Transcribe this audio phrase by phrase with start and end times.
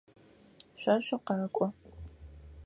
[0.81, 1.67] Шъо шъукъэкӏо.